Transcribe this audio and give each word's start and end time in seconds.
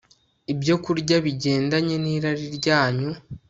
ibyokurya 0.51 1.15
bigendanye 1.25 1.95
nirari 2.03 2.45
ryanyu 2.57 3.11